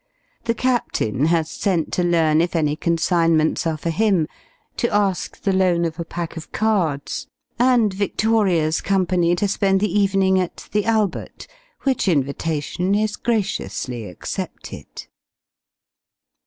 [0.45, 4.27] The Captain has sent to learn if any consignments are for him,
[4.77, 7.27] to ask the loan of a pack of cards,
[7.59, 11.45] and Victoria's company to spend the evening at the Albert
[11.83, 15.05] which invitation is graciously accepted.